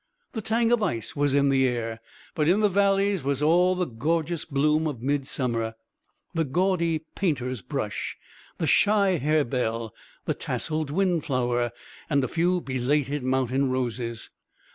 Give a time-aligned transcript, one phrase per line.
[0.33, 1.99] The tang of ice was in the air;
[2.33, 5.75] but in the valleys was all the gorgeous bloom of midsummer
[6.33, 8.17] the gaudy painter's brush,
[8.57, 9.93] the shy harebell,
[10.25, 11.71] the tasselled windflower,
[12.09, 14.31] and a few belated mountain roses.